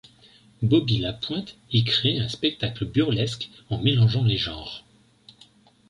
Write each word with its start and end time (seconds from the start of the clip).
Boby 0.63 0.97
Lapointe 0.97 1.57
y 1.71 1.83
crée 1.83 2.17
un 2.17 2.27
spectacle 2.27 2.85
burlesque 2.87 3.51
en 3.69 3.77
mélangeant 3.77 4.23
les 4.23 4.35
genres. 4.37 4.83